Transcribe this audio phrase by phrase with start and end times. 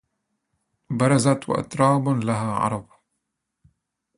[0.99, 2.87] برزت وأتراب لها عرب